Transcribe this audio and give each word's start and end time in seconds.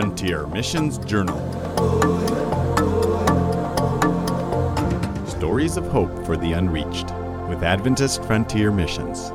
Frontier 0.00 0.46
Missions 0.46 0.96
Journal. 0.96 1.36
Stories 5.26 5.76
of 5.76 5.86
Hope 5.88 6.24
for 6.24 6.38
the 6.38 6.54
Unreached 6.54 7.10
with 7.50 7.62
Adventist 7.62 8.24
Frontier 8.24 8.70
Missions. 8.70 9.28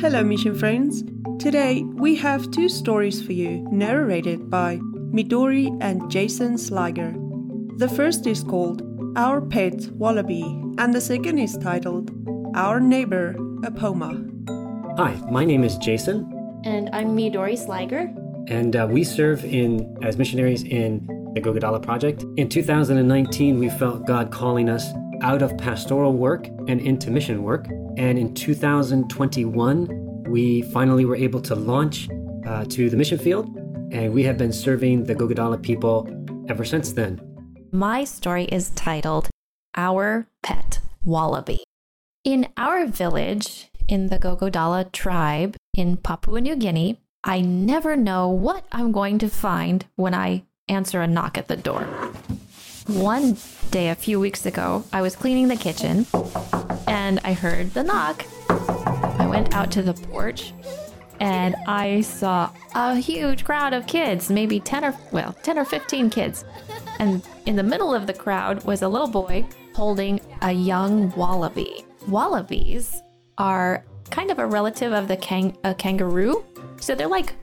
Hello, 0.00 0.24
mission 0.24 0.58
friends. 0.58 1.04
Today 1.38 1.82
we 1.82 2.14
have 2.14 2.50
two 2.52 2.70
stories 2.70 3.22
for 3.22 3.34
you, 3.34 3.68
narrated 3.70 4.48
by 4.48 4.78
Midori 5.12 5.76
and 5.82 6.10
Jason 6.10 6.54
Sliger. 6.54 7.12
The 7.78 7.90
first 7.90 8.26
is 8.26 8.42
called 8.42 8.80
Our 9.16 9.42
Pet 9.42 9.90
Wallaby, 9.90 10.40
and 10.78 10.94
the 10.94 11.02
second 11.02 11.36
is 11.36 11.58
titled 11.58 12.10
Our 12.54 12.80
Neighbor, 12.80 13.34
Apoma. 13.60 14.32
Hi, 14.96 15.20
my 15.30 15.44
name 15.44 15.62
is 15.62 15.76
Jason, 15.76 16.32
And 16.66 16.90
I'm 16.92 17.16
Midori 17.16 17.56
Sliger. 17.56 18.12
and 18.48 18.74
uh, 18.74 18.88
we 18.90 19.04
serve 19.04 19.44
in 19.44 19.96
as 20.02 20.16
missionaries 20.16 20.64
in 20.64 21.06
the 21.34 21.40
Gogodala 21.40 21.80
Project. 21.80 22.24
In 22.36 22.48
2019, 22.48 23.60
we 23.60 23.68
felt 23.70 24.04
God 24.04 24.32
calling 24.32 24.68
us 24.68 24.84
out 25.22 25.42
of 25.42 25.56
pastoral 25.58 26.12
work 26.12 26.48
and 26.66 26.80
into 26.80 27.10
mission 27.12 27.44
work. 27.44 27.68
And 27.96 28.18
in 28.18 28.34
2021, 28.34 30.24
we 30.28 30.62
finally 30.62 31.04
were 31.04 31.14
able 31.14 31.40
to 31.42 31.54
launch 31.54 32.08
uh, 32.44 32.64
to 32.64 32.90
the 32.90 32.96
mission 32.96 33.18
field, 33.18 33.46
and 33.92 34.12
we 34.12 34.24
have 34.24 34.36
been 34.36 34.52
serving 34.52 35.04
the 35.04 35.14
Gogodala 35.14 35.62
people 35.62 36.08
ever 36.48 36.64
since 36.64 36.92
then. 36.92 37.20
My 37.70 38.02
story 38.02 38.46
is 38.46 38.70
titled 38.70 39.28
Our 39.76 40.26
Pet 40.42 40.80
Wallaby. 41.04 41.62
In 42.24 42.48
our 42.56 42.86
village 42.86 43.68
in 43.88 44.08
the 44.08 44.18
Gogodala 44.18 44.90
tribe 44.90 45.56
in 45.76 45.98
Papua 45.98 46.40
New 46.40 46.56
Guinea, 46.56 46.98
I 47.22 47.40
never 47.40 47.96
know 47.96 48.28
what 48.28 48.64
I'm 48.72 48.92
going 48.92 49.18
to 49.18 49.28
find 49.28 49.84
when 49.96 50.14
I 50.14 50.44
answer 50.68 51.02
a 51.02 51.06
knock 51.06 51.36
at 51.36 51.48
the 51.48 51.56
door. 51.56 51.82
One 52.86 53.36
day, 53.70 53.90
a 53.90 53.94
few 53.94 54.18
weeks 54.18 54.46
ago, 54.46 54.84
I 54.92 55.02
was 55.02 55.14
cleaning 55.14 55.48
the 55.48 55.56
kitchen 55.56 56.06
and 56.86 57.20
I 57.24 57.34
heard 57.34 57.74
the 57.74 57.82
knock. 57.82 58.24
I 58.48 59.26
went 59.28 59.54
out 59.54 59.70
to 59.72 59.82
the 59.82 59.92
porch 59.92 60.54
and 61.20 61.56
I 61.66 62.00
saw 62.00 62.50
a 62.74 62.96
huge 62.96 63.44
crowd 63.44 63.72
of 63.72 63.86
kids, 63.86 64.30
maybe 64.30 64.60
10 64.60 64.84
or, 64.84 64.94
well, 65.12 65.34
10 65.42 65.58
or 65.58 65.64
15 65.64 66.10
kids. 66.10 66.44
And 66.98 67.22
in 67.44 67.56
the 67.56 67.62
middle 67.62 67.94
of 67.94 68.06
the 68.06 68.14
crowd 68.14 68.64
was 68.64 68.82
a 68.82 68.88
little 68.88 69.08
boy 69.08 69.46
holding 69.74 70.20
a 70.42 70.52
young 70.52 71.10
wallaby. 71.16 71.84
Wallabies 72.08 73.02
are 73.36 73.84
kind 74.10 74.30
of 74.30 74.38
a 74.38 74.46
relative 74.46 74.92
of 74.92 75.08
the 75.08 75.16
kang- 75.16 75.56
a 75.64 75.74
kangaroo. 75.74 76.44
So 76.80 76.94
they're 76.94 77.08
like 77.08 77.34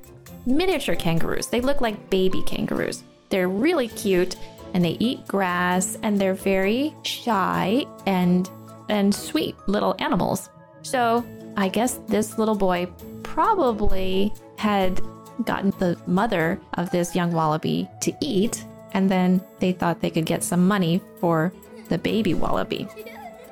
miniature 0.45 0.95
kangaroos. 0.95 1.47
They 1.47 1.61
look 1.61 1.81
like 1.81 2.09
baby 2.09 2.41
kangaroos. 2.43 3.03
They're 3.29 3.49
really 3.49 3.87
cute 3.87 4.35
and 4.73 4.83
they 4.83 4.97
eat 4.99 5.25
grass 5.27 5.97
and 6.03 6.19
they're 6.19 6.33
very 6.33 6.95
shy 7.03 7.85
and 8.05 8.49
and 8.89 9.13
sweet 9.13 9.55
little 9.67 9.95
animals. 9.99 10.49
So, 10.81 11.25
I 11.55 11.69
guess 11.69 11.99
this 12.07 12.37
little 12.37 12.55
boy 12.55 12.87
probably 13.23 14.33
had 14.57 15.01
gotten 15.45 15.71
the 15.79 15.97
mother 16.05 16.59
of 16.73 16.91
this 16.91 17.15
young 17.15 17.31
wallaby 17.31 17.87
to 18.01 18.13
eat 18.21 18.65
and 18.93 19.09
then 19.09 19.41
they 19.59 19.71
thought 19.71 20.01
they 20.01 20.09
could 20.09 20.25
get 20.25 20.43
some 20.43 20.67
money 20.67 21.01
for 21.19 21.53
the 21.89 21.97
baby 21.97 22.33
wallaby. 22.33 22.87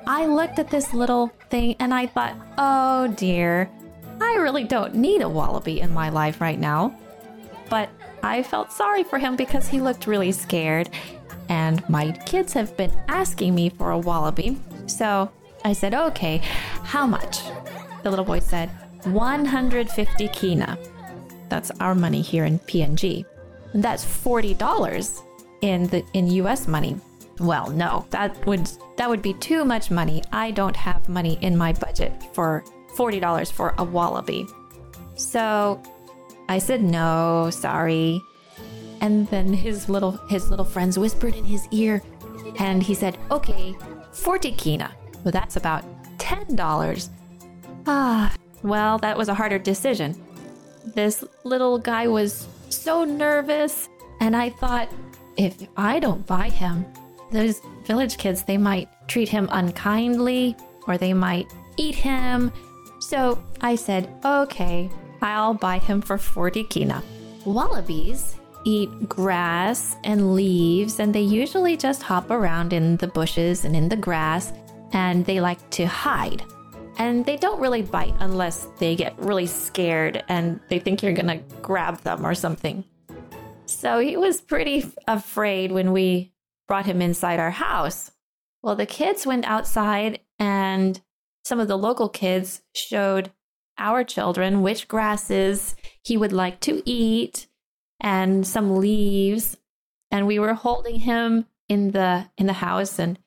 I 0.06 0.26
looked 0.26 0.58
at 0.58 0.70
this 0.70 0.92
little 0.92 1.32
and 1.52 1.92
I 1.94 2.06
thought, 2.06 2.36
"Oh 2.58 3.08
dear. 3.08 3.70
I 4.20 4.36
really 4.36 4.64
don't 4.64 4.94
need 4.94 5.22
a 5.22 5.28
wallaby 5.28 5.80
in 5.80 5.92
my 5.92 6.08
life 6.08 6.40
right 6.40 6.58
now." 6.58 6.94
but 7.72 7.88
I 8.22 8.42
felt 8.42 8.70
sorry 8.70 9.02
for 9.02 9.18
him 9.18 9.34
because 9.34 9.66
he 9.66 9.80
looked 9.80 10.06
really 10.06 10.30
scared. 10.30 10.90
And 11.48 11.82
my 11.88 12.12
kids 12.26 12.52
have 12.52 12.76
been 12.76 12.92
asking 13.08 13.54
me 13.54 13.70
for 13.70 13.92
a 13.92 13.98
wallaby. 13.98 14.58
So 14.84 15.30
I 15.64 15.72
said, 15.72 15.94
okay, 15.94 16.42
how 16.82 17.06
much? 17.06 17.40
The 18.02 18.10
little 18.10 18.26
boy 18.26 18.40
said, 18.40 18.68
150 19.04 20.28
kina. 20.28 20.78
That's 21.48 21.70
our 21.80 21.94
money 21.94 22.20
here 22.20 22.44
in 22.44 22.58
PNG. 22.58 23.24
And 23.72 23.82
that's 23.82 24.04
$40 24.04 25.22
in 25.62 25.86
the 25.86 26.04
in 26.12 26.26
US 26.42 26.68
money. 26.68 26.96
Well, 27.40 27.70
no, 27.70 28.06
that 28.10 28.44
would 28.46 28.70
that 28.96 29.08
would 29.08 29.22
be 29.22 29.34
too 29.34 29.64
much 29.64 29.90
money. 29.90 30.22
I 30.32 30.50
don't 30.50 30.76
have 30.76 31.08
money 31.08 31.38
in 31.40 31.56
my 31.56 31.72
budget 31.72 32.12
for 32.34 32.64
$40 32.96 33.50
for 33.50 33.74
a 33.78 33.84
wallaby. 33.84 34.46
So 35.14 35.82
I 36.48 36.58
said 36.58 36.82
no, 36.82 37.50
sorry. 37.50 38.20
And 39.00 39.26
then 39.28 39.52
his 39.52 39.88
little 39.88 40.12
his 40.28 40.50
little 40.50 40.64
friends 40.64 40.98
whispered 40.98 41.34
in 41.34 41.44
his 41.44 41.66
ear 41.70 42.02
and 42.58 42.82
he 42.82 42.94
said, 42.94 43.18
"Okay, 43.30 43.74
40 44.12 44.52
kina." 44.52 44.90
Well, 45.24 45.32
that's 45.32 45.56
about 45.56 45.84
$10. 46.18 47.08
Ah, 47.86 48.34
well, 48.62 48.98
that 48.98 49.16
was 49.16 49.28
a 49.28 49.34
harder 49.34 49.58
decision. 49.58 50.14
This 50.94 51.24
little 51.44 51.78
guy 51.78 52.06
was 52.08 52.46
so 52.68 53.04
nervous, 53.04 53.88
and 54.20 54.36
I 54.36 54.50
thought 54.50 54.88
if 55.36 55.54
I 55.76 55.98
don't 55.98 56.26
buy 56.26 56.48
him, 56.48 56.84
those 57.32 57.60
village 57.84 58.18
kids 58.18 58.42
they 58.42 58.58
might 58.58 58.88
treat 59.08 59.28
him 59.28 59.48
unkindly 59.52 60.56
or 60.86 60.98
they 60.98 61.12
might 61.12 61.46
eat 61.76 61.94
him. 61.94 62.52
So 63.00 63.42
I 63.60 63.74
said, 63.74 64.08
"Okay, 64.24 64.90
I'll 65.20 65.54
buy 65.54 65.78
him 65.78 66.00
for 66.00 66.18
40 66.18 66.64
kina. 66.64 67.02
Wallabies 67.44 68.36
eat 68.64 69.08
grass 69.08 69.96
and 70.04 70.34
leaves, 70.34 71.00
and 71.00 71.14
they 71.14 71.22
usually 71.22 71.76
just 71.76 72.02
hop 72.02 72.30
around 72.30 72.72
in 72.72 72.96
the 72.98 73.08
bushes 73.08 73.64
and 73.64 73.74
in 73.74 73.88
the 73.88 73.96
grass, 73.96 74.52
and 74.92 75.24
they 75.26 75.40
like 75.40 75.58
to 75.70 75.86
hide. 75.86 76.42
And 76.98 77.24
they 77.24 77.36
don't 77.36 77.60
really 77.60 77.82
bite 77.82 78.14
unless 78.20 78.68
they 78.78 78.94
get 78.94 79.18
really 79.18 79.46
scared 79.46 80.22
and 80.28 80.60
they 80.68 80.78
think 80.78 81.02
you're 81.02 81.14
gonna 81.14 81.38
grab 81.62 81.98
them 82.02 82.26
or 82.26 82.34
something. 82.34 82.84
So 83.64 83.98
he 83.98 84.16
was 84.16 84.40
pretty 84.40 84.84
afraid 85.08 85.72
when 85.72 85.92
we 85.92 86.31
brought 86.66 86.86
him 86.86 87.02
inside 87.02 87.40
our 87.40 87.50
house. 87.50 88.10
Well, 88.62 88.76
the 88.76 88.86
kids 88.86 89.26
went 89.26 89.44
outside, 89.44 90.20
and 90.38 91.00
some 91.44 91.60
of 91.60 91.68
the 91.68 91.78
local 91.78 92.08
kids 92.08 92.62
showed 92.74 93.32
our 93.78 94.04
children 94.04 94.62
which 94.62 94.88
grasses 94.88 95.74
he 96.02 96.16
would 96.16 96.32
like 96.32 96.60
to 96.60 96.82
eat 96.84 97.46
and 98.00 98.46
some 98.46 98.76
leaves. 98.76 99.56
And 100.10 100.26
we 100.26 100.38
were 100.38 100.54
holding 100.54 101.00
him 101.00 101.46
in 101.68 101.92
the 101.92 102.26
in 102.36 102.46
the 102.46 102.52
house 102.52 102.98
and 102.98 103.18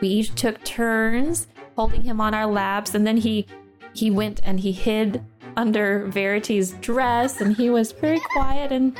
we 0.00 0.08
each 0.08 0.34
took 0.34 0.62
turns 0.64 1.48
holding 1.76 2.02
him 2.02 2.20
on 2.20 2.34
our 2.34 2.46
laps. 2.46 2.94
And 2.94 3.06
then 3.06 3.16
he 3.16 3.46
he 3.94 4.10
went 4.10 4.40
and 4.44 4.60
he 4.60 4.72
hid 4.72 5.24
under 5.56 6.06
Verity's 6.06 6.72
dress 6.74 7.40
and 7.40 7.56
he 7.56 7.70
was 7.70 7.92
very 7.92 8.20
quiet 8.32 8.72
and 8.72 8.96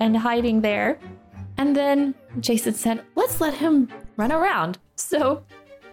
and 0.00 0.16
hiding 0.16 0.60
there 0.60 0.98
and 1.60 1.76
then 1.76 2.14
Jason 2.40 2.74
said 2.74 3.04
let's 3.14 3.40
let 3.40 3.54
him 3.54 3.88
run 4.16 4.32
around 4.32 4.78
so 4.96 5.44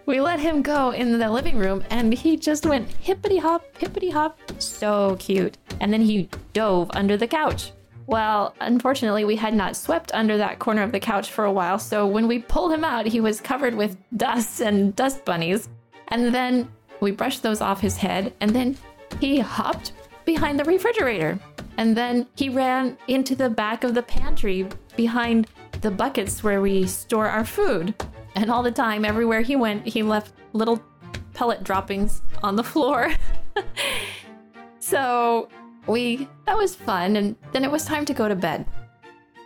we 0.07 0.21
let 0.21 0.39
him 0.39 0.61
go 0.61 0.91
in 0.91 1.19
the 1.19 1.29
living 1.29 1.57
room 1.57 1.83
and 1.89 2.13
he 2.13 2.37
just 2.37 2.65
went 2.65 2.89
hippity 3.01 3.37
hop, 3.37 3.65
hippity 3.77 4.09
hop. 4.09 4.39
So 4.57 5.17
cute. 5.19 5.57
And 5.81 5.91
then 5.91 6.01
he 6.01 6.29
dove 6.53 6.89
under 6.93 7.17
the 7.17 7.27
couch. 7.27 7.73
Well, 8.05 8.55
unfortunately, 8.61 9.25
we 9.25 9.35
had 9.35 9.53
not 9.53 9.75
swept 9.75 10.13
under 10.13 10.37
that 10.37 10.59
corner 10.59 10.81
of 10.81 10.93
the 10.93 10.99
couch 11.01 11.29
for 11.29 11.43
a 11.43 11.51
while, 11.51 11.77
so 11.77 12.07
when 12.07 12.25
we 12.25 12.39
pulled 12.39 12.71
him 12.71 12.85
out, 12.85 13.05
he 13.05 13.19
was 13.19 13.41
covered 13.41 13.75
with 13.75 13.97
dust 14.15 14.61
and 14.61 14.95
dust 14.95 15.25
bunnies. 15.25 15.67
And 16.07 16.33
then 16.33 16.71
we 17.01 17.11
brushed 17.11 17.43
those 17.43 17.59
off 17.59 17.81
his 17.81 17.97
head, 17.97 18.33
and 18.39 18.51
then 18.51 18.77
he 19.19 19.41
hopped 19.41 19.91
behind 20.23 20.57
the 20.57 20.63
refrigerator. 20.63 21.37
And 21.77 21.95
then 21.95 22.27
he 22.35 22.49
ran 22.49 22.97
into 23.07 23.35
the 23.35 23.49
back 23.49 23.83
of 23.83 23.93
the 23.93 24.03
pantry 24.03 24.67
behind 24.95 25.47
the 25.81 25.91
buckets 25.91 26.43
where 26.43 26.61
we 26.61 26.87
store 26.87 27.27
our 27.27 27.45
food. 27.45 27.93
And 28.35 28.49
all 28.49 28.63
the 28.63 28.71
time, 28.71 29.05
everywhere 29.05 29.41
he 29.41 29.55
went, 29.55 29.87
he 29.87 30.03
left 30.03 30.33
little 30.53 30.81
pellet 31.33 31.63
droppings 31.63 32.21
on 32.43 32.55
the 32.55 32.63
floor. 32.63 33.13
so 34.79 35.49
we, 35.85 36.27
that 36.45 36.57
was 36.57 36.75
fun. 36.75 37.15
And 37.15 37.35
then 37.51 37.63
it 37.63 37.71
was 37.71 37.85
time 37.85 38.05
to 38.05 38.13
go 38.13 38.27
to 38.27 38.35
bed. 38.35 38.65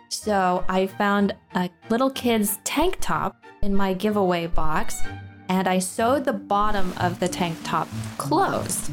So 0.08 0.64
I 0.68 0.86
found 0.86 1.34
a 1.54 1.70
little 1.88 2.10
kid's 2.10 2.58
tank 2.64 2.98
top 3.00 3.36
in 3.62 3.74
my 3.74 3.94
giveaway 3.94 4.46
box 4.46 5.00
and 5.48 5.68
I 5.68 5.78
sewed 5.78 6.24
the 6.24 6.32
bottom 6.32 6.94
of 6.98 7.20
the 7.20 7.28
tank 7.28 7.58
top 7.62 7.88
closed. 8.16 8.90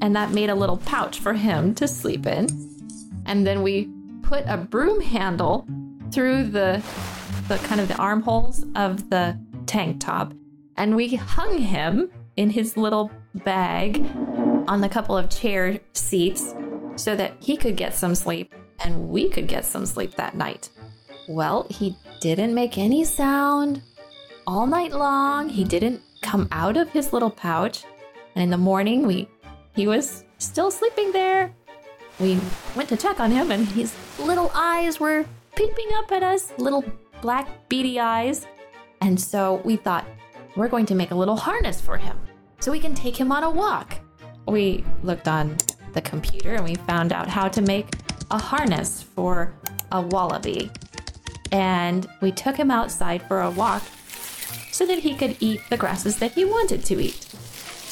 And 0.00 0.14
that 0.14 0.30
made 0.30 0.50
a 0.50 0.54
little 0.54 0.76
pouch 0.78 1.18
for 1.18 1.32
him 1.32 1.74
to 1.76 1.88
sleep 1.88 2.26
in. 2.26 2.48
And 3.26 3.46
then 3.46 3.62
we 3.62 3.90
put 4.22 4.44
a 4.46 4.56
broom 4.56 5.00
handle 5.00 5.66
through 6.10 6.44
the 6.44 6.82
the 7.48 7.56
kind 7.58 7.80
of 7.80 7.86
the 7.86 7.96
armholes 7.96 8.64
of 8.74 9.08
the 9.08 9.38
tank 9.66 10.00
top 10.00 10.32
and 10.76 10.94
we 10.94 11.14
hung 11.14 11.58
him 11.58 12.10
in 12.36 12.50
his 12.50 12.76
little 12.76 13.10
bag 13.44 14.04
on 14.68 14.80
the 14.80 14.88
couple 14.88 15.16
of 15.16 15.30
chair 15.30 15.78
seats 15.92 16.54
so 16.96 17.16
that 17.16 17.34
he 17.40 17.56
could 17.56 17.76
get 17.76 17.94
some 17.94 18.14
sleep 18.14 18.54
and 18.80 19.08
we 19.08 19.28
could 19.28 19.48
get 19.48 19.64
some 19.64 19.86
sleep 19.86 20.14
that 20.16 20.34
night. 20.34 20.68
Well, 21.28 21.66
he 21.70 21.96
didn't 22.20 22.54
make 22.54 22.78
any 22.78 23.04
sound 23.04 23.82
all 24.46 24.66
night 24.66 24.92
long. 24.92 25.48
He 25.48 25.64
didn't 25.64 26.02
come 26.22 26.48
out 26.52 26.76
of 26.76 26.90
his 26.90 27.12
little 27.12 27.30
pouch. 27.30 27.84
And 28.34 28.42
in 28.42 28.50
the 28.50 28.58
morning, 28.58 29.06
we 29.06 29.28
he 29.76 29.86
was 29.86 30.24
still 30.38 30.70
sleeping 30.70 31.12
there. 31.12 31.54
We 32.18 32.40
went 32.74 32.88
to 32.88 32.96
check 32.96 33.20
on 33.20 33.30
him 33.30 33.52
and 33.52 33.68
his 33.68 33.94
little 34.18 34.50
eyes 34.54 34.98
were 34.98 35.26
peeping 35.54 35.88
up 35.94 36.10
at 36.10 36.22
us, 36.22 36.52
little 36.58 36.82
black 37.20 37.68
beady 37.68 38.00
eyes. 38.00 38.46
And 39.02 39.20
so 39.20 39.60
we 39.64 39.76
thought, 39.76 40.06
we're 40.56 40.68
going 40.68 40.86
to 40.86 40.94
make 40.94 41.10
a 41.10 41.14
little 41.14 41.36
harness 41.36 41.80
for 41.80 41.98
him 41.98 42.18
so 42.60 42.72
we 42.72 42.80
can 42.80 42.94
take 42.94 43.14
him 43.14 43.30
on 43.30 43.44
a 43.44 43.50
walk. 43.50 43.98
We 44.48 44.82
looked 45.02 45.28
on 45.28 45.58
the 45.92 46.00
computer 46.00 46.54
and 46.54 46.64
we 46.64 46.74
found 46.74 47.12
out 47.12 47.28
how 47.28 47.48
to 47.48 47.60
make 47.60 47.96
a 48.30 48.38
harness 48.38 49.02
for 49.02 49.52
a 49.92 50.00
wallaby. 50.00 50.70
And 51.52 52.08
we 52.22 52.32
took 52.32 52.56
him 52.56 52.70
outside 52.70 53.22
for 53.28 53.42
a 53.42 53.50
walk 53.50 53.82
so 54.72 54.86
that 54.86 54.98
he 55.00 55.14
could 55.14 55.36
eat 55.40 55.60
the 55.68 55.76
grasses 55.76 56.18
that 56.18 56.32
he 56.32 56.46
wanted 56.46 56.84
to 56.86 57.02
eat. 57.02 57.26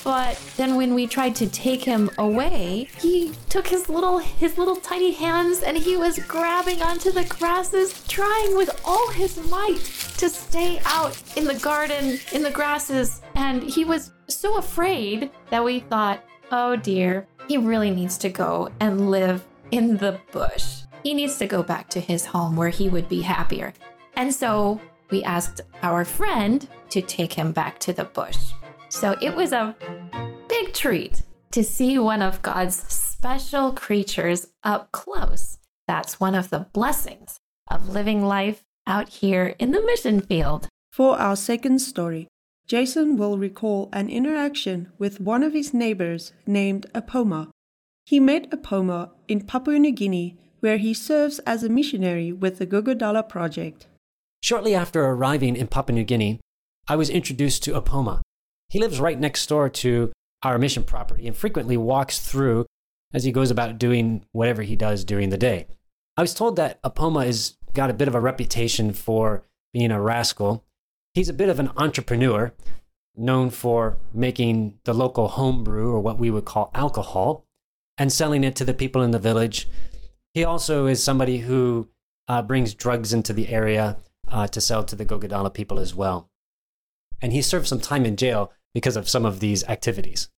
But 0.04 0.38
then 0.58 0.76
when 0.76 0.94
we 0.94 1.06
tried 1.06 1.34
to 1.36 1.48
take 1.48 1.82
him 1.82 2.10
away, 2.18 2.88
he 3.00 3.32
took 3.48 3.66
his 3.66 3.88
little 3.88 4.18
his 4.18 4.58
little 4.58 4.76
tiny 4.76 5.12
hands 5.12 5.62
and 5.62 5.78
he 5.78 5.96
was 5.96 6.18
grabbing 6.18 6.82
onto 6.82 7.10
the 7.10 7.24
grasses, 7.24 8.06
trying 8.06 8.54
with 8.54 8.78
all 8.84 9.10
his 9.10 9.50
might 9.50 9.80
to 10.18 10.28
stay 10.28 10.80
out 10.84 11.20
in 11.36 11.44
the 11.44 11.58
garden, 11.58 12.18
in 12.32 12.42
the 12.42 12.50
grasses. 12.50 13.22
And 13.34 13.62
he 13.62 13.84
was 13.84 14.12
so 14.28 14.58
afraid 14.58 15.30
that 15.48 15.64
we 15.64 15.80
thought, 15.80 16.22
oh 16.52 16.76
dear, 16.76 17.26
he 17.48 17.56
really 17.56 17.90
needs 17.90 18.18
to 18.18 18.28
go 18.28 18.70
and 18.80 19.10
live 19.10 19.42
in 19.70 19.96
the 19.96 20.20
bush. 20.32 20.82
He 21.02 21.14
needs 21.14 21.38
to 21.38 21.46
go 21.46 21.62
back 21.62 21.88
to 21.90 22.00
his 22.00 22.26
home 22.26 22.56
where 22.56 22.68
he 22.68 22.88
would 22.90 23.08
be 23.08 23.22
happier. 23.22 23.72
And 24.16 24.34
so 24.34 24.80
we 25.10 25.22
asked 25.24 25.62
our 25.82 26.04
friend 26.04 26.68
to 26.90 27.00
take 27.02 27.32
him 27.32 27.52
back 27.52 27.78
to 27.80 27.92
the 27.92 28.04
bush. 28.04 28.52
So 28.88 29.16
it 29.20 29.34
was 29.34 29.52
a 29.52 29.74
big 30.48 30.72
treat 30.72 31.22
to 31.52 31.62
see 31.62 31.98
one 31.98 32.22
of 32.22 32.42
God's 32.42 32.76
special 32.92 33.72
creatures 33.72 34.48
up 34.62 34.92
close. 34.92 35.58
That's 35.86 36.20
one 36.20 36.34
of 36.34 36.50
the 36.50 36.66
blessings 36.72 37.38
of 37.70 37.88
living 37.88 38.24
life 38.24 38.64
out 38.86 39.08
here 39.08 39.54
in 39.58 39.70
the 39.70 39.82
mission 39.82 40.20
field. 40.20 40.68
For 40.92 41.18
our 41.18 41.36
second 41.36 41.80
story, 41.80 42.28
Jason 42.66 43.16
will 43.16 43.36
recall 43.36 43.88
an 43.92 44.08
interaction 44.08 44.92
with 44.98 45.20
one 45.20 45.42
of 45.42 45.52
his 45.52 45.74
neighbors 45.74 46.32
named 46.46 46.86
Apoma. 46.94 47.50
He 48.06 48.20
met 48.20 48.50
Apoma 48.50 49.10
in 49.28 49.42
Papua 49.42 49.78
New 49.78 49.92
Guinea, 49.92 50.36
where 50.60 50.78
he 50.78 50.94
serves 50.94 51.40
as 51.40 51.62
a 51.62 51.68
missionary 51.68 52.32
with 52.32 52.58
the 52.58 52.66
Gogodala 52.66 53.28
Project. 53.28 53.86
Shortly 54.42 54.74
after 54.74 55.04
arriving 55.04 55.56
in 55.56 55.66
Papua 55.66 55.94
New 55.94 56.04
Guinea, 56.04 56.40
I 56.88 56.96
was 56.96 57.10
introduced 57.10 57.62
to 57.64 57.72
Apoma. 57.80 58.20
He 58.68 58.80
lives 58.80 59.00
right 59.00 59.18
next 59.18 59.46
door 59.48 59.68
to 59.68 60.12
our 60.42 60.58
mission 60.58 60.84
property 60.84 61.26
and 61.26 61.36
frequently 61.36 61.76
walks 61.76 62.18
through 62.18 62.66
as 63.12 63.24
he 63.24 63.32
goes 63.32 63.50
about 63.50 63.78
doing 63.78 64.24
whatever 64.32 64.62
he 64.62 64.76
does 64.76 65.04
during 65.04 65.30
the 65.30 65.38
day. 65.38 65.66
I 66.16 66.22
was 66.22 66.34
told 66.34 66.56
that 66.56 66.82
Apoma 66.82 67.24
has 67.26 67.56
got 67.72 67.90
a 67.90 67.94
bit 67.94 68.08
of 68.08 68.14
a 68.14 68.20
reputation 68.20 68.92
for 68.92 69.44
being 69.72 69.90
a 69.90 70.00
rascal 70.00 70.64
He's 71.14 71.28
a 71.28 71.32
bit 71.32 71.48
of 71.48 71.60
an 71.60 71.70
entrepreneur, 71.76 72.52
known 73.16 73.50
for 73.50 73.98
making 74.12 74.80
the 74.82 74.92
local 74.92 75.28
homebrew, 75.28 75.92
or 75.92 76.00
what 76.00 76.18
we 76.18 76.28
would 76.28 76.44
call 76.44 76.72
alcohol, 76.74 77.46
and 77.96 78.12
selling 78.12 78.42
it 78.42 78.56
to 78.56 78.64
the 78.64 78.74
people 78.74 79.00
in 79.00 79.12
the 79.12 79.20
village. 79.20 79.68
He 80.34 80.42
also 80.44 80.86
is 80.86 81.02
somebody 81.02 81.38
who 81.38 81.88
uh, 82.26 82.42
brings 82.42 82.74
drugs 82.74 83.12
into 83.12 83.32
the 83.32 83.48
area 83.48 83.96
uh, 84.28 84.48
to 84.48 84.60
sell 84.60 84.82
to 84.82 84.96
the 84.96 85.06
Gogodala 85.06 85.54
people 85.54 85.78
as 85.78 85.94
well. 85.94 86.28
And 87.24 87.32
he 87.32 87.40
served 87.40 87.66
some 87.66 87.80
time 87.80 88.04
in 88.04 88.16
jail 88.16 88.52
because 88.74 88.98
of 88.98 89.08
some 89.08 89.24
of 89.24 89.40
these 89.40 89.64
activities. 89.64 90.28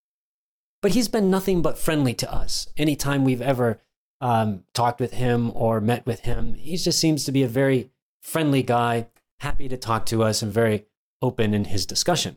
But 0.81 0.93
he's 0.93 1.09
been 1.09 1.29
nothing 1.29 1.61
but 1.61 1.79
friendly 1.79 2.15
to 2.15 2.33
us. 2.33 2.69
Anytime 2.77 3.25
we've 3.25 3.43
ever 3.43 3.81
um, 4.21 4.63
talked 4.73 5.01
with 5.01 5.15
him 5.15 5.51
or 5.57 5.81
met 5.81 6.07
with 6.07 6.21
him, 6.21 6.55
he 6.55 6.77
just 6.77 7.01
seems 7.01 7.25
to 7.25 7.33
be 7.33 7.43
a 7.43 7.49
very 7.49 7.91
friendly 8.23 8.63
guy 8.63 9.09
happy 9.41 9.69
to 9.69 9.77
talk 9.77 10.07
to 10.07 10.23
us 10.23 10.43
and 10.43 10.53
very 10.53 10.87
open 11.21 11.55
in 11.55 11.65
his 11.65 11.87
discussion. 11.87 12.37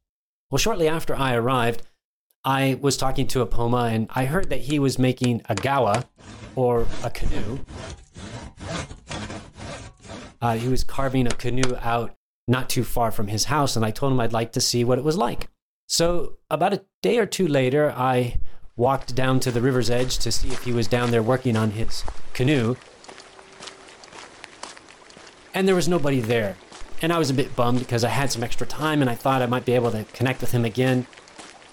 Well, 0.50 0.58
shortly 0.58 0.88
after 0.88 1.16
I 1.16 1.36
arrived, 1.36 1.84
I 2.44 2.80
was 2.82 2.98
talking 2.98 3.28
to 3.28 3.46
Apoma 3.46 3.94
and 3.94 4.08
I 4.16 4.26
heard 4.26 4.50
that 4.50 4.62
he 4.62 4.80
was 4.80 4.98
making 4.98 5.44
a 5.48 5.54
gawa 5.54 6.06
or 6.56 6.88
a 7.04 7.12
canoe. 7.12 7.60
Uh, 10.42 10.56
he 10.56 10.68
was 10.70 10.84
carving 10.84 11.28
a 11.28 11.36
canoe 11.36 11.76
out 11.82 12.16
not 12.50 12.70
too 12.70 12.84
far 12.84 13.12
from 13.12 13.28
his 13.28 13.46
house, 13.46 13.76
and 13.76 13.86
I 13.86 13.92
told 13.92 14.12
him 14.12 14.20
I'd 14.20 14.34
like 14.34 14.52
to 14.54 14.62
see 14.62 14.84
what 14.84 14.98
it 14.98 15.04
was 15.04 15.18
like. 15.18 15.48
So, 15.88 16.38
about 16.50 16.74
a 16.74 16.84
day 17.02 17.18
or 17.18 17.26
two 17.26 17.48
later, 17.48 17.92
I 17.92 18.40
walked 18.76 19.14
down 19.14 19.40
to 19.42 19.52
the 19.52 19.62
river's 19.62 19.90
edge 19.90 20.18
to 20.20 20.32
see 20.32 20.50
if 20.50 20.64
he 20.64 20.72
was 20.72 20.88
down 20.88 21.12
there 21.12 21.22
working 21.22 21.56
on 21.58 21.72
his 21.72 22.04
canoe. 22.34 22.76
And 25.54 25.68
there 25.68 25.76
was 25.76 25.88
nobody 25.88 26.22
there. 26.22 26.56
And 27.02 27.12
I 27.12 27.18
was 27.18 27.30
a 27.30 27.34
bit 27.34 27.56
bummed 27.56 27.80
because 27.80 28.04
I 28.04 28.10
had 28.10 28.32
some 28.32 28.44
extra 28.44 28.66
time 28.66 29.02
and 29.02 29.10
I 29.10 29.16
thought 29.16 29.42
I 29.42 29.48
might 29.48 29.66
be 29.66 29.74
able 29.74 29.92
to 29.92 30.06
connect 30.14 30.42
with 30.42 30.52
him 30.52 30.64
again. 30.64 31.08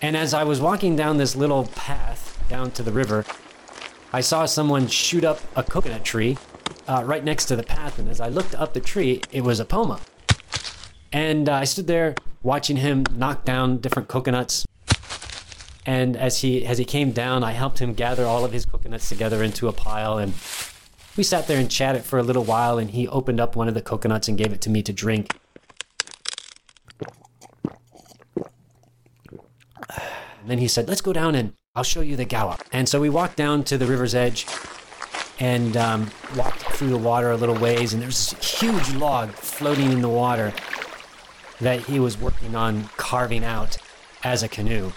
And 0.03 0.17
as 0.17 0.35
I 0.35 0.45
was 0.45 0.61
walking 0.61 0.97
down 0.97 1.17
this 1.17 1.37
little 1.37 1.67
path 1.75 2.43
down 2.49 2.71
to 2.73 2.83
the 2.83 2.93
river, 2.93 3.25
I 4.13 4.21
saw 4.21 4.45
someone 4.45 4.89
shoot 4.89 5.25
up 5.25 5.41
a 5.55 5.63
coconut 5.63 6.05
tree 6.05 6.39
uh, 6.89 7.03
right 7.05 7.25
next 7.25 7.47
to 7.47 7.57
the 7.57 7.63
path. 7.63 7.99
And 7.99 8.09
as 8.09 8.21
I 8.21 8.29
looked 8.29 8.55
up 8.55 8.73
the 8.73 8.81
tree, 8.81 9.21
it 9.31 9.43
was 9.43 9.61
Apoma. 9.61 10.01
And 11.17 11.49
uh, 11.49 11.55
I 11.55 11.65
stood 11.65 11.87
there 11.87 12.15
watching 12.43 12.77
him 12.77 13.05
knock 13.11 13.47
down 13.47 13.79
different 13.79 14.07
coconuts. 14.07 14.67
And 15.87 16.15
as 16.15 16.43
he 16.43 16.67
as 16.67 16.77
he 16.77 16.85
came 16.85 17.13
down, 17.13 17.43
I 17.43 17.53
helped 17.53 17.79
him 17.79 17.95
gather 17.95 18.27
all 18.27 18.45
of 18.45 18.53
his 18.53 18.67
coconuts 18.67 19.09
together 19.09 19.43
into 19.43 19.67
a 19.67 19.73
pile 19.73 20.19
and 20.19 20.35
we 21.17 21.23
sat 21.25 21.47
there 21.47 21.59
and 21.59 21.71
chatted 21.71 22.05
for 22.05 22.19
a 22.19 22.23
little 22.23 22.45
while, 22.45 22.77
and 22.77 22.91
he 22.91 23.09
opened 23.09 23.41
up 23.41 23.57
one 23.57 23.69
of 23.69 23.73
the 23.73 23.81
coconuts 23.81 24.29
and 24.29 24.37
gave 24.37 24.53
it 24.53 24.61
to 24.61 24.69
me 24.69 24.83
to 24.83 24.93
drink. 24.93 25.35
And 29.89 30.51
then 30.51 30.59
he 30.59 30.69
said, 30.69 30.87
Let's 30.87 31.01
go 31.01 31.15
down 31.15 31.35
and 31.35 31.55
I'll 31.75 31.83
show 31.83 32.03
you 32.03 32.17
the 32.17 32.27
gawa. 32.27 32.61
And 32.73 32.87
so 32.87 33.01
we 33.01 33.09
walked 33.09 33.37
down 33.37 33.65
to 33.65 33.79
the 33.79 33.87
river's 33.87 34.15
edge 34.15 34.47
and 35.41 35.79
um, 35.79 36.11
walked 36.37 36.61
through 36.61 36.91
the 36.91 36.99
water 36.99 37.31
a 37.31 37.37
little 37.37 37.57
ways, 37.57 37.95
and 37.95 38.03
there's 38.03 38.33
this 38.33 38.61
huge 38.61 38.93
log 38.93 39.31
floating 39.31 39.93
in 39.93 40.03
the 40.03 40.11
water 40.11 40.53
that 41.61 41.81
he 41.81 41.99
was 41.99 42.19
working 42.19 42.55
on 42.55 42.85
carving 42.97 43.45
out 43.45 43.79
as 44.23 44.43
a 44.43 44.49
canoe. 44.49 44.93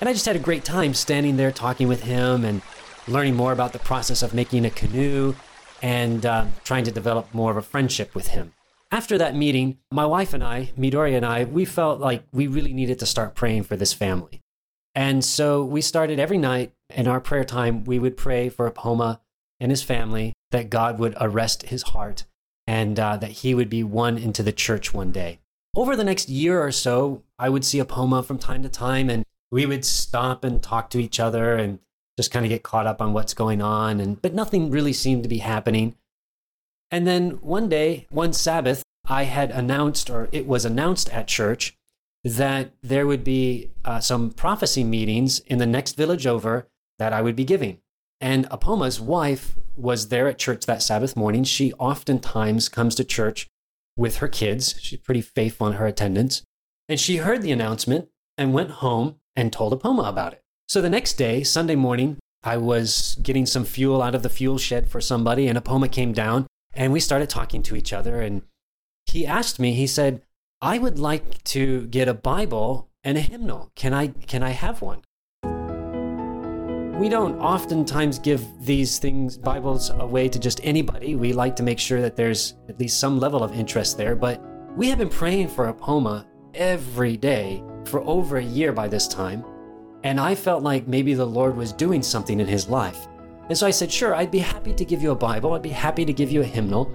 And 0.00 0.08
I 0.08 0.12
just 0.12 0.26
had 0.26 0.36
a 0.36 0.40
great 0.40 0.64
time 0.64 0.94
standing 0.94 1.36
there 1.36 1.52
talking 1.52 1.88
with 1.88 2.04
him 2.04 2.44
and 2.44 2.62
learning 3.06 3.34
more 3.34 3.52
about 3.52 3.72
the 3.72 3.78
process 3.78 4.22
of 4.22 4.34
making 4.34 4.64
a 4.64 4.70
canoe 4.70 5.34
and 5.82 6.24
uh, 6.24 6.46
trying 6.64 6.84
to 6.84 6.90
develop 6.90 7.32
more 7.34 7.50
of 7.50 7.56
a 7.56 7.62
friendship 7.62 8.14
with 8.14 8.28
him. 8.28 8.52
After 8.90 9.18
that 9.18 9.36
meeting, 9.36 9.78
my 9.90 10.06
wife 10.06 10.32
and 10.32 10.42
I, 10.42 10.72
Midori 10.78 11.14
and 11.14 11.26
I, 11.26 11.44
we 11.44 11.64
felt 11.64 12.00
like 12.00 12.24
we 12.32 12.46
really 12.46 12.72
needed 12.72 12.98
to 13.00 13.06
start 13.06 13.34
praying 13.34 13.64
for 13.64 13.76
this 13.76 13.92
family. 13.92 14.40
And 14.94 15.24
so 15.24 15.64
we 15.64 15.80
started 15.80 16.18
every 16.18 16.38
night 16.38 16.72
in 16.90 17.06
our 17.06 17.20
prayer 17.20 17.44
time, 17.44 17.84
we 17.84 17.98
would 17.98 18.16
pray 18.16 18.48
for 18.48 18.70
Apoma 18.70 19.20
and 19.60 19.70
his 19.70 19.82
family 19.82 20.32
that 20.50 20.70
God 20.70 20.98
would 20.98 21.14
arrest 21.20 21.64
his 21.64 21.82
heart 21.82 22.24
and 22.66 22.98
uh, 22.98 23.16
that 23.18 23.30
he 23.30 23.54
would 23.54 23.68
be 23.68 23.82
won 23.82 24.16
into 24.16 24.42
the 24.42 24.52
church 24.52 24.94
one 24.94 25.12
day. 25.12 25.40
Over 25.78 25.94
the 25.94 26.02
next 26.02 26.28
year 26.28 26.60
or 26.60 26.72
so, 26.72 27.22
I 27.38 27.48
would 27.48 27.64
see 27.64 27.78
Apoma 27.78 28.24
from 28.24 28.36
time 28.36 28.64
to 28.64 28.68
time 28.68 29.08
and 29.08 29.24
we 29.52 29.64
would 29.64 29.84
stop 29.84 30.42
and 30.42 30.60
talk 30.60 30.90
to 30.90 30.98
each 30.98 31.20
other 31.20 31.54
and 31.54 31.78
just 32.16 32.32
kind 32.32 32.44
of 32.44 32.48
get 32.48 32.64
caught 32.64 32.88
up 32.88 33.00
on 33.00 33.12
what's 33.12 33.32
going 33.32 33.62
on 33.62 34.00
and 34.00 34.20
but 34.20 34.34
nothing 34.34 34.72
really 34.72 34.92
seemed 34.92 35.22
to 35.22 35.28
be 35.28 35.38
happening. 35.38 35.94
And 36.90 37.06
then 37.06 37.30
one 37.42 37.68
day 37.68 38.08
one 38.10 38.32
sabbath 38.32 38.82
i 39.06 39.22
had 39.22 39.52
announced 39.52 40.10
or 40.10 40.28
it 40.32 40.48
was 40.48 40.64
announced 40.64 41.10
at 41.10 41.28
church 41.28 41.76
that 42.24 42.72
there 42.82 43.06
would 43.06 43.22
be 43.22 43.70
uh, 43.84 44.00
some 44.00 44.32
prophecy 44.32 44.82
meetings 44.82 45.38
in 45.46 45.58
the 45.58 45.66
next 45.66 45.96
village 45.96 46.26
over 46.26 46.66
that 46.98 47.12
i 47.12 47.22
would 47.22 47.36
be 47.36 47.44
giving. 47.44 47.78
And 48.20 48.50
apoma's 48.50 49.00
wife 49.00 49.54
was 49.76 50.08
there 50.08 50.26
at 50.26 50.38
church 50.38 50.66
that 50.66 50.82
sabbath 50.82 51.16
morning. 51.16 51.44
She 51.44 51.72
oftentimes 51.74 52.68
comes 52.68 52.96
to 52.96 53.04
church 53.04 53.48
with 53.98 54.18
her 54.18 54.28
kids 54.28 54.76
she's 54.80 55.00
pretty 55.00 55.20
faithful 55.20 55.66
in 55.66 55.74
her 55.74 55.86
attendance 55.86 56.42
and 56.88 56.98
she 56.98 57.16
heard 57.16 57.42
the 57.42 57.52
announcement 57.52 58.08
and 58.38 58.54
went 58.54 58.70
home 58.70 59.16
and 59.36 59.52
told 59.52 59.78
apoma 59.78 60.08
about 60.08 60.32
it 60.32 60.42
so 60.68 60.82
the 60.82 60.90
next 60.90 61.14
day, 61.14 61.42
Sunday 61.44 61.76
morning, 61.76 62.18
I 62.44 62.58
was 62.58 63.18
getting 63.22 63.46
some 63.46 63.64
fuel 63.64 64.02
out 64.02 64.14
of 64.14 64.22
the 64.22 64.28
fuel 64.28 64.58
shed 64.58 64.90
for 64.90 65.00
somebody, 65.00 65.48
and 65.48 65.58
Apoma 65.58 65.90
came 65.90 66.12
down 66.12 66.46
and 66.74 66.92
we 66.92 67.00
started 67.00 67.30
talking 67.30 67.62
to 67.64 67.74
each 67.74 67.92
other. 67.92 68.20
And 68.20 68.42
he 69.06 69.26
asked 69.26 69.58
me, 69.58 69.72
he 69.72 69.86
said, 69.86 70.20
I 70.60 70.78
would 70.78 70.98
like 70.98 71.42
to 71.44 71.86
get 71.86 72.06
a 72.06 72.12
Bible 72.12 72.90
and 73.02 73.16
a 73.16 73.22
hymnal. 73.22 73.72
Can 73.76 73.94
I, 73.94 74.08
can 74.08 74.42
I 74.42 74.50
have 74.50 74.82
one? 74.82 75.00
We 76.98 77.08
don't 77.08 77.38
oftentimes 77.38 78.18
give 78.18 78.44
these 78.58 78.98
things, 78.98 79.38
Bibles, 79.38 79.90
away 79.90 80.28
to 80.28 80.38
just 80.38 80.60
anybody. 80.64 81.14
We 81.14 81.32
like 81.32 81.54
to 81.56 81.62
make 81.62 81.78
sure 81.78 82.00
that 82.00 82.16
there's 82.16 82.54
at 82.68 82.80
least 82.80 82.98
some 82.98 83.20
level 83.20 83.44
of 83.44 83.54
interest 83.54 83.96
there. 83.96 84.16
But 84.16 84.42
we 84.76 84.88
have 84.88 84.98
been 84.98 85.08
praying 85.08 85.48
for 85.48 85.72
Apoma 85.72 86.26
every 86.54 87.16
day 87.16 87.62
for 87.84 88.00
over 88.00 88.38
a 88.38 88.42
year 88.42 88.72
by 88.72 88.88
this 88.88 89.06
time. 89.06 89.44
And 90.02 90.18
I 90.18 90.34
felt 90.34 90.64
like 90.64 90.88
maybe 90.88 91.14
the 91.14 91.24
Lord 91.24 91.56
was 91.56 91.72
doing 91.72 92.02
something 92.02 92.40
in 92.40 92.48
his 92.48 92.68
life. 92.68 93.06
And 93.48 93.56
so 93.56 93.64
I 93.64 93.70
said, 93.70 93.92
Sure, 93.92 94.12
I'd 94.16 94.32
be 94.32 94.40
happy 94.40 94.74
to 94.74 94.84
give 94.84 95.00
you 95.00 95.12
a 95.12 95.16
Bible. 95.16 95.52
I'd 95.52 95.62
be 95.62 95.68
happy 95.68 96.04
to 96.04 96.12
give 96.12 96.32
you 96.32 96.40
a 96.40 96.44
hymnal. 96.44 96.92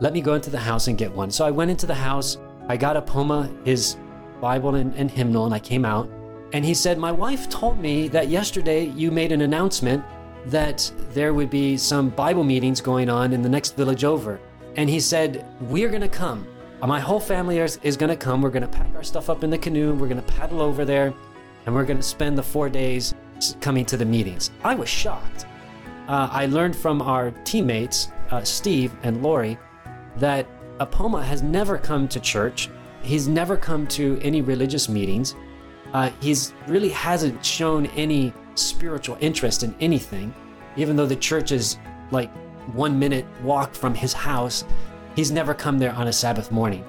Let 0.00 0.12
me 0.12 0.20
go 0.20 0.34
into 0.34 0.50
the 0.50 0.58
house 0.58 0.88
and 0.88 0.98
get 0.98 1.12
one. 1.12 1.30
So 1.30 1.46
I 1.46 1.50
went 1.50 1.70
into 1.70 1.86
the 1.86 1.94
house. 1.94 2.36
I 2.68 2.76
got 2.76 3.02
Apoma 3.02 3.66
his 3.66 3.96
Bible 4.42 4.74
and, 4.74 4.94
and 4.96 5.10
hymnal, 5.10 5.46
and 5.46 5.54
I 5.54 5.58
came 5.58 5.86
out. 5.86 6.10
And 6.52 6.64
he 6.64 6.74
said, 6.74 6.98
My 6.98 7.12
wife 7.12 7.48
told 7.48 7.78
me 7.78 8.08
that 8.08 8.28
yesterday 8.28 8.86
you 8.86 9.10
made 9.10 9.32
an 9.32 9.42
announcement 9.42 10.04
that 10.46 10.90
there 11.12 11.34
would 11.34 11.50
be 11.50 11.76
some 11.76 12.08
Bible 12.10 12.44
meetings 12.44 12.80
going 12.80 13.08
on 13.08 13.32
in 13.32 13.42
the 13.42 13.48
next 13.48 13.76
village 13.76 14.04
over. 14.04 14.40
And 14.76 14.88
he 14.88 15.00
said, 15.00 15.46
We're 15.60 15.88
going 15.88 16.00
to 16.00 16.08
come. 16.08 16.46
My 16.86 16.98
whole 16.98 17.20
family 17.20 17.58
is, 17.58 17.78
is 17.82 17.96
going 17.96 18.08
to 18.10 18.16
come. 18.16 18.40
We're 18.40 18.50
going 18.50 18.62
to 18.62 18.68
pack 18.68 18.88
our 18.94 19.02
stuff 19.02 19.28
up 19.28 19.44
in 19.44 19.50
the 19.50 19.58
canoe. 19.58 19.92
We're 19.94 20.08
going 20.08 20.22
to 20.22 20.32
paddle 20.32 20.62
over 20.62 20.84
there. 20.84 21.12
And 21.66 21.74
we're 21.74 21.84
going 21.84 21.98
to 21.98 22.02
spend 22.02 22.38
the 22.38 22.42
four 22.42 22.70
days 22.70 23.14
coming 23.60 23.84
to 23.86 23.96
the 23.96 24.04
meetings. 24.04 24.50
I 24.64 24.74
was 24.74 24.88
shocked. 24.88 25.46
Uh, 26.08 26.28
I 26.32 26.46
learned 26.46 26.74
from 26.74 27.02
our 27.02 27.30
teammates, 27.44 28.08
uh, 28.30 28.42
Steve 28.42 28.92
and 29.02 29.22
Lori, 29.22 29.58
that 30.16 30.46
Apoma 30.78 31.22
has 31.22 31.42
never 31.42 31.76
come 31.78 32.08
to 32.08 32.18
church. 32.18 32.70
He's 33.02 33.28
never 33.28 33.56
come 33.56 33.86
to 33.88 34.18
any 34.22 34.40
religious 34.40 34.88
meetings. 34.88 35.34
Uh, 35.92 36.10
he's 36.20 36.52
really 36.66 36.90
hasn't 36.90 37.44
shown 37.44 37.86
any 37.86 38.32
spiritual 38.54 39.16
interest 39.20 39.62
in 39.62 39.74
anything, 39.80 40.32
even 40.76 40.96
though 40.96 41.06
the 41.06 41.16
church 41.16 41.52
is 41.52 41.78
like 42.10 42.30
one 42.74 42.98
minute 42.98 43.26
walk 43.42 43.74
from 43.74 43.94
his 43.94 44.12
house. 44.12 44.64
He's 45.16 45.30
never 45.30 45.54
come 45.54 45.78
there 45.78 45.92
on 45.92 46.08
a 46.08 46.12
Sabbath 46.12 46.52
morning. 46.52 46.84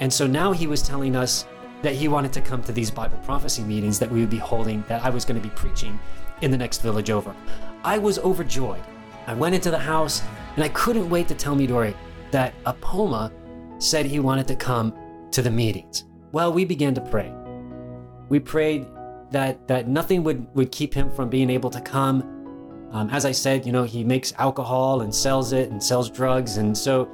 And 0.00 0.12
so 0.12 0.26
now 0.26 0.52
he 0.52 0.66
was 0.66 0.82
telling 0.82 1.14
us 1.14 1.46
that 1.82 1.94
he 1.94 2.08
wanted 2.08 2.32
to 2.32 2.40
come 2.40 2.62
to 2.64 2.72
these 2.72 2.90
Bible 2.90 3.18
prophecy 3.18 3.62
meetings 3.62 3.98
that 3.98 4.10
we 4.10 4.20
would 4.20 4.30
be 4.30 4.38
holding, 4.38 4.82
that 4.88 5.04
I 5.04 5.10
was 5.10 5.24
going 5.24 5.40
to 5.40 5.48
be 5.48 5.54
preaching 5.54 5.98
in 6.40 6.50
the 6.50 6.56
next 6.56 6.82
village 6.82 7.10
over. 7.10 7.34
I 7.84 7.98
was 7.98 8.18
overjoyed. 8.18 8.82
I 9.26 9.34
went 9.34 9.54
into 9.54 9.70
the 9.70 9.78
house 9.78 10.22
and 10.56 10.64
I 10.64 10.68
couldn't 10.68 11.08
wait 11.08 11.28
to 11.28 11.34
tell 11.34 11.54
Midori 11.54 11.94
that 12.32 12.54
Apoma 12.64 13.32
said 13.78 14.06
he 14.06 14.18
wanted 14.18 14.48
to 14.48 14.56
come 14.56 14.94
to 15.30 15.42
the 15.42 15.50
meetings. 15.50 16.04
Well, 16.32 16.52
we 16.52 16.64
began 16.64 16.94
to 16.94 17.00
pray. 17.00 17.32
We 18.28 18.38
prayed 18.40 18.86
that 19.30 19.66
that 19.68 19.88
nothing 19.88 20.22
would 20.24 20.46
would 20.54 20.70
keep 20.70 20.94
him 20.94 21.10
from 21.10 21.28
being 21.28 21.50
able 21.50 21.70
to 21.70 21.80
come. 21.80 22.22
Um, 22.92 23.08
as 23.10 23.24
I 23.24 23.32
said, 23.32 23.64
you 23.64 23.72
know, 23.72 23.84
he 23.84 24.04
makes 24.04 24.34
alcohol 24.38 25.00
and 25.00 25.14
sells 25.14 25.52
it 25.52 25.70
and 25.70 25.82
sells 25.82 26.10
drugs, 26.10 26.58
and 26.58 26.76
so 26.76 27.08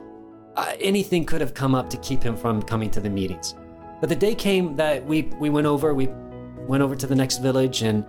uh, 0.57 0.73
anything 0.81 1.25
could 1.25 1.41
have 1.41 1.55
come 1.55 1.75
up 1.75 1.89
to 1.91 1.97
keep 1.99 2.23
him 2.23 2.37
from 2.37 2.61
coming 2.63 2.91
to 2.91 3.01
the 3.01 3.09
meetings. 3.09 3.55
But 4.01 4.09
the 4.09 4.17
day 4.17 4.35
came 4.35 4.75
that 4.77 5.05
we 5.05 5.23
we 5.39 5.51
went 5.51 5.67
over. 5.67 5.95
We 5.95 6.09
went 6.67 6.83
over 6.83 6.97
to 6.97 7.07
the 7.07 7.15
next 7.15 7.39
village, 7.39 7.83
and 7.83 8.05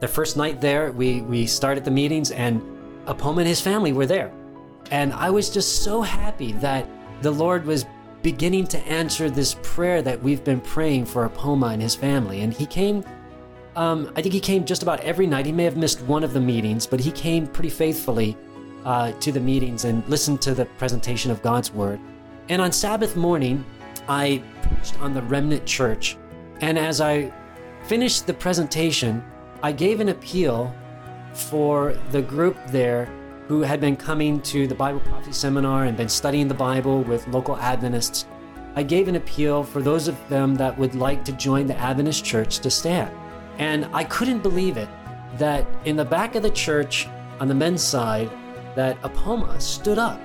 the 0.00 0.08
first 0.08 0.36
night 0.36 0.60
there, 0.60 0.92
we 0.92 1.22
we 1.22 1.46
started 1.46 1.84
the 1.84 1.90
meetings, 1.90 2.30
and 2.30 2.62
Apoma 3.06 3.38
and 3.38 3.48
his 3.48 3.60
family 3.60 3.92
were 3.92 4.06
there, 4.06 4.32
and 4.90 5.12
I 5.12 5.30
was 5.30 5.50
just 5.50 5.82
so 5.82 6.02
happy 6.02 6.52
that 6.52 6.86
the 7.20 7.30
Lord 7.30 7.66
was 7.66 7.84
beginning 8.22 8.66
to 8.68 8.78
answer 8.86 9.28
this 9.28 9.56
prayer 9.62 10.02
that 10.02 10.22
we've 10.22 10.44
been 10.44 10.60
praying 10.60 11.06
for 11.06 11.28
Apoma 11.28 11.72
and 11.72 11.82
his 11.82 11.94
family. 11.94 12.42
And 12.42 12.52
he 12.52 12.66
came, 12.66 13.04
um, 13.76 14.12
I 14.14 14.22
think 14.22 14.32
he 14.32 14.40
came 14.40 14.64
just 14.64 14.82
about 14.82 15.00
every 15.00 15.26
night. 15.26 15.46
He 15.46 15.52
may 15.52 15.64
have 15.64 15.76
missed 15.76 16.00
one 16.02 16.22
of 16.22 16.32
the 16.32 16.40
meetings, 16.40 16.86
but 16.86 17.00
he 17.00 17.10
came 17.10 17.46
pretty 17.46 17.70
faithfully 17.70 18.36
uh, 18.84 19.12
to 19.12 19.32
the 19.32 19.40
meetings 19.40 19.84
and 19.84 20.06
listened 20.08 20.40
to 20.42 20.54
the 20.54 20.64
presentation 20.64 21.30
of 21.30 21.42
God's 21.42 21.72
word. 21.72 22.00
And 22.48 22.62
on 22.62 22.72
Sabbath 22.72 23.16
morning, 23.16 23.64
I 24.08 24.42
preached 24.62 25.00
on 25.00 25.14
the 25.14 25.22
Remnant 25.22 25.66
Church. 25.66 26.16
And 26.60 26.78
as 26.78 27.00
I 27.00 27.32
finished 27.84 28.26
the 28.26 28.34
presentation, 28.34 29.24
I 29.62 29.72
gave 29.72 30.00
an 30.00 30.08
appeal 30.08 30.74
for 31.32 31.94
the 32.10 32.22
group 32.22 32.56
there 32.68 33.08
who 33.52 33.60
had 33.60 33.82
been 33.82 33.94
coming 33.94 34.40
to 34.40 34.66
the 34.66 34.74
Bible 34.74 35.00
Prophecy 35.00 35.34
Seminar 35.34 35.84
and 35.84 35.94
been 35.94 36.08
studying 36.08 36.48
the 36.48 36.54
Bible 36.54 37.02
with 37.02 37.28
local 37.28 37.58
Adventists, 37.58 38.24
I 38.76 38.82
gave 38.82 39.08
an 39.08 39.16
appeal 39.16 39.62
for 39.62 39.82
those 39.82 40.08
of 40.08 40.16
them 40.30 40.54
that 40.54 40.78
would 40.78 40.94
like 40.94 41.22
to 41.26 41.32
join 41.32 41.66
the 41.66 41.76
Adventist 41.76 42.24
church 42.24 42.60
to 42.60 42.70
stand. 42.70 43.14
And 43.58 43.84
I 43.92 44.04
couldn't 44.04 44.42
believe 44.42 44.78
it 44.78 44.88
that 45.36 45.66
in 45.84 45.96
the 45.96 46.04
back 46.04 46.34
of 46.34 46.42
the 46.42 46.50
church 46.50 47.06
on 47.40 47.46
the 47.46 47.54
men's 47.54 47.82
side, 47.82 48.30
that 48.74 48.98
Apoma 49.02 49.60
stood 49.60 49.98
up. 49.98 50.18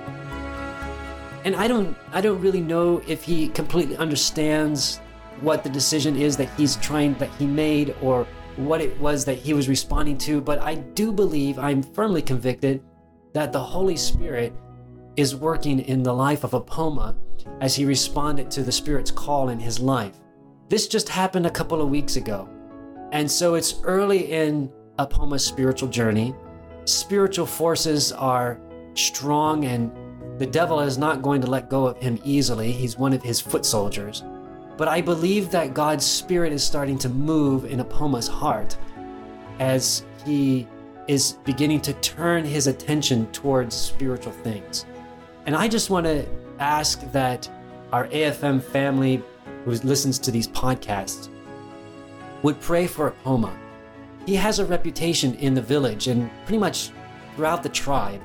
And 1.44 1.54
I 1.54 1.68
don't 1.68 1.94
I 2.12 2.22
don't 2.22 2.40
really 2.40 2.62
know 2.62 3.02
if 3.06 3.22
he 3.22 3.48
completely 3.48 3.98
understands 3.98 5.02
what 5.42 5.62
the 5.64 5.68
decision 5.68 6.16
is 6.16 6.38
that 6.38 6.48
he's 6.56 6.76
trying 6.76 7.12
that 7.18 7.28
he 7.38 7.46
made 7.46 7.94
or 8.00 8.26
what 8.56 8.80
it 8.80 8.98
was 8.98 9.26
that 9.26 9.36
he 9.36 9.52
was 9.52 9.68
responding 9.68 10.16
to, 10.16 10.40
but 10.40 10.58
I 10.60 10.76
do 10.76 11.12
believe, 11.12 11.58
I'm 11.58 11.82
firmly 11.82 12.22
convicted 12.22 12.82
that 13.32 13.52
the 13.52 13.62
Holy 13.62 13.96
Spirit 13.96 14.52
is 15.16 15.34
working 15.34 15.80
in 15.80 16.02
the 16.02 16.12
life 16.12 16.44
of 16.44 16.52
Apoma 16.52 17.16
as 17.60 17.74
he 17.74 17.84
responded 17.84 18.50
to 18.50 18.62
the 18.62 18.72
Spirit's 18.72 19.10
call 19.10 19.48
in 19.48 19.58
his 19.58 19.80
life. 19.80 20.16
This 20.68 20.86
just 20.86 21.08
happened 21.08 21.46
a 21.46 21.50
couple 21.50 21.80
of 21.80 21.88
weeks 21.88 22.16
ago. 22.16 22.48
And 23.12 23.30
so 23.30 23.54
it's 23.54 23.80
early 23.84 24.32
in 24.32 24.70
Apoma's 24.98 25.44
spiritual 25.44 25.88
journey. 25.88 26.34
Spiritual 26.84 27.46
forces 27.46 28.12
are 28.12 28.60
strong, 28.94 29.64
and 29.64 29.90
the 30.38 30.46
devil 30.46 30.80
is 30.80 30.98
not 30.98 31.22
going 31.22 31.40
to 31.40 31.46
let 31.46 31.70
go 31.70 31.86
of 31.86 31.98
him 31.98 32.18
easily. 32.24 32.70
He's 32.70 32.98
one 32.98 33.12
of 33.12 33.22
his 33.22 33.40
foot 33.40 33.64
soldiers. 33.64 34.22
But 34.76 34.88
I 34.88 35.00
believe 35.00 35.50
that 35.50 35.74
God's 35.74 36.04
Spirit 36.06 36.52
is 36.52 36.62
starting 36.62 36.98
to 36.98 37.08
move 37.08 37.64
in 37.64 37.80
Apoma's 37.80 38.28
heart 38.28 38.76
as 39.58 40.04
he 40.24 40.68
is 41.08 41.32
beginning 41.44 41.80
to 41.80 41.94
turn 41.94 42.44
his 42.44 42.66
attention 42.66 43.26
towards 43.32 43.74
spiritual 43.74 44.32
things. 44.32 44.84
And 45.46 45.56
I 45.56 45.66
just 45.66 45.88
want 45.88 46.04
to 46.06 46.26
ask 46.60 47.00
that 47.12 47.48
our 47.92 48.06
AFM 48.08 48.62
family 48.62 49.22
who 49.64 49.70
listens 49.70 50.18
to 50.20 50.30
these 50.30 50.46
podcasts 50.46 51.30
would 52.42 52.60
pray 52.60 52.86
for 52.86 53.10
Apoma. 53.10 53.56
He 54.26 54.34
has 54.34 54.58
a 54.58 54.66
reputation 54.66 55.34
in 55.36 55.54
the 55.54 55.62
village 55.62 56.08
and 56.08 56.30
pretty 56.44 56.58
much 56.58 56.90
throughout 57.34 57.62
the 57.62 57.68
tribe 57.70 58.20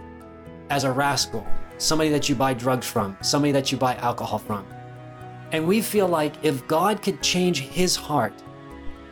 as 0.70 0.84
a 0.84 0.92
rascal, 0.92 1.48
somebody 1.78 2.10
that 2.10 2.28
you 2.28 2.36
buy 2.36 2.54
drugs 2.54 2.86
from, 2.86 3.18
somebody 3.22 3.54
that 3.54 3.72
you 3.72 3.78
buy 3.78 3.96
alcohol 3.96 4.40
from. 4.40 4.66
And 5.54 5.66
we 5.66 5.82
feel 5.82 6.08
like 6.08 6.34
if 6.44 6.68
God 6.68 7.02
could 7.02 7.22
change 7.22 7.62
his 7.62 7.96
heart 7.96 8.34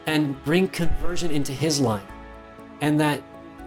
and 0.07 0.43
bring 0.43 0.67
conversion 0.67 1.31
into 1.31 1.53
his 1.53 1.79
life, 1.79 2.03
and 2.81 2.99
that 2.99 3.21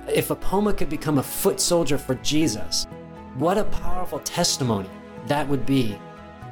if 0.08 0.28
Apoma 0.28 0.76
could 0.76 0.88
become 0.88 1.18
a 1.18 1.22
foot 1.22 1.60
soldier 1.60 1.98
for 1.98 2.14
Jesus, 2.16 2.86
what 3.34 3.58
a 3.58 3.64
powerful 3.64 4.20
testimony 4.20 4.88
that 5.26 5.48
would 5.48 5.66
be 5.66 5.98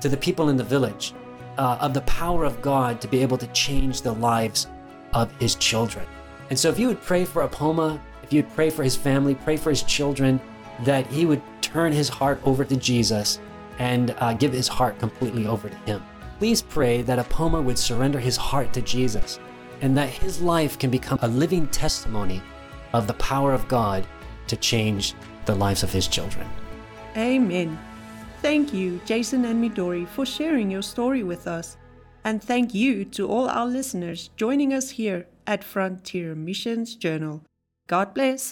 to 0.01 0.09
the 0.09 0.17
people 0.17 0.49
in 0.49 0.57
the 0.57 0.65
village 0.65 1.15
uh, 1.59 1.79
of 1.81 1.95
the 1.95 2.01
power 2.03 2.45
of 2.45 2.61
God 2.63 3.01
to 3.01 3.09
be 3.09 3.21
able 3.21 3.39
to 3.39 3.47
change 3.49 4.03
the 4.03 4.13
lives 4.13 4.67
of 5.13 5.31
his 5.39 5.55
children. 5.55 6.07
And 6.51 6.59
so, 6.59 6.69
if 6.69 6.79
you 6.79 6.89
would 6.89 7.01
pray 7.03 7.25
for 7.25 7.47
Apoma, 7.47 8.01
if 8.23 8.33
you'd 8.33 8.53
pray 8.55 8.71
for 8.71 8.83
his 8.83 8.97
family, 8.97 9.35
pray 9.35 9.57
for 9.57 9.71
his 9.71 9.83
children, 9.83 10.41
that 10.85 11.07
he 11.07 11.27
would 11.27 11.43
turn 11.61 11.93
his 11.93 12.09
heart 12.09 12.41
over 12.45 12.65
to 12.65 12.77
Jesus 12.77 13.39
and 13.79 14.15
uh, 14.19 14.35
give 14.35 14.53
his 14.53 14.69
heart 14.69 14.99
completely 14.99 15.47
over 15.47 15.69
to 15.69 15.77
him. 15.77 16.03
Please 16.39 16.63
pray 16.63 17.03
that 17.03 17.19
Apoma 17.19 17.63
would 17.63 17.79
surrender 17.79 18.19
his 18.19 18.37
heart 18.37 18.73
to 18.73 18.83
Jesus 18.83 19.39
and 19.81 19.97
that 19.97 20.09
his 20.09 20.41
life 20.41 20.79
can 20.79 20.91
become 20.91 21.19
a 21.23 21.29
living 21.29 21.67
testimony 21.69 22.43
of 22.93 23.07
the 23.07 23.15
power 23.15 23.53
of 23.53 23.69
God 23.69 24.07
to 24.47 24.57
change 24.57 25.15
the 25.47 25.55
lives 25.55 25.83
of 25.83 25.93
his 25.93 26.09
children. 26.09 26.47
Amen. 27.17 27.79
Thank 28.41 28.75
you, 28.75 29.01
Jason 29.05 29.45
and 29.45 29.63
Midori, 29.63 30.07
for 30.07 30.27
sharing 30.27 30.71
your 30.71 30.83
story 30.83 31.23
with 31.23 31.47
us. 31.47 31.77
And 32.25 32.43
thank 32.43 32.75
you 32.75 33.05
to 33.17 33.29
all 33.29 33.49
our 33.49 33.67
listeners 33.67 34.31
joining 34.37 34.73
us 34.73 34.91
here 34.91 35.27
at 35.47 35.65
Frontier 35.65 36.35
Missions 36.35 36.95
Journal. 36.95 37.45
God 37.87 38.15
bless. 38.15 38.43